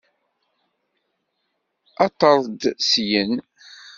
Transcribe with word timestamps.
Aṭer-d 2.05 2.61
syin! 2.89 3.33